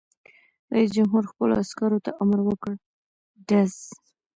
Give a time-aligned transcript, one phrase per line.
[0.73, 2.73] رئیس جمهور خپلو عسکرو ته امر وکړ؛
[3.47, 3.73] ډز!